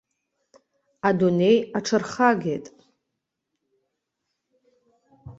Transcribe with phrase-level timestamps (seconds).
[1.07, 2.65] Адунеи аҽархагеит.